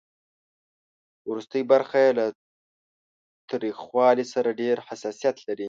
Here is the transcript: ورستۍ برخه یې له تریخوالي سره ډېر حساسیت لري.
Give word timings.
ورستۍ 1.29 1.63
برخه 1.71 1.97
یې 2.05 2.11
له 2.19 2.25
تریخوالي 3.49 4.25
سره 4.33 4.49
ډېر 4.61 4.77
حساسیت 4.89 5.35
لري. 5.47 5.59